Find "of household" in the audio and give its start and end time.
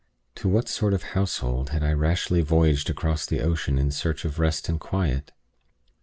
0.95-1.69